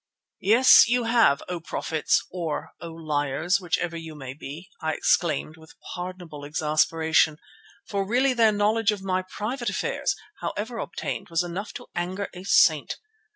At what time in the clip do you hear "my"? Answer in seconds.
9.03-9.21